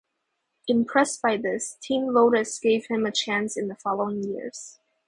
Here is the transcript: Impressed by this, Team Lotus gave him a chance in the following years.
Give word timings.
Impressed 0.67 1.21
by 1.21 1.37
this, 1.37 1.77
Team 1.79 2.11
Lotus 2.11 2.57
gave 2.57 2.87
him 2.87 3.05
a 3.05 3.11
chance 3.11 3.55
in 3.55 3.67
the 3.67 3.75
following 3.75 4.23
years. 4.23 4.79